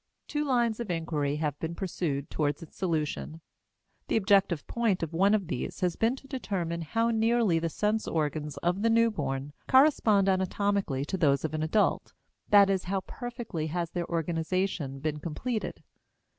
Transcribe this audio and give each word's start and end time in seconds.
Two 0.27 0.43
lines 0.45 0.79
of 0.79 0.89
inquiry 0.89 1.35
have 1.35 1.59
been 1.59 1.75
pursued 1.75 2.31
toward 2.31 2.59
its 2.63 2.75
solution. 2.75 3.39
The 4.07 4.17
objective 4.17 4.65
point 4.65 5.03
of 5.03 5.13
one 5.13 5.35
of 5.35 5.45
these 5.45 5.81
has 5.81 5.95
been 5.95 6.15
to 6.15 6.27
determine 6.27 6.81
how 6.81 7.11
nearly 7.11 7.59
the 7.59 7.69
sense 7.69 8.07
organs 8.07 8.57
of 8.63 8.81
the 8.81 8.89
newborn 8.89 9.53
correspond 9.67 10.27
anatomically 10.27 11.05
to 11.05 11.17
those 11.19 11.45
of 11.45 11.53
an 11.53 11.61
adult; 11.61 12.13
that 12.49 12.67
is 12.67 12.85
how 12.85 13.01
perfectly 13.01 13.67
has 13.67 13.91
their 13.91 14.07
organization 14.09 15.01
been 15.01 15.19
completed. 15.19 15.83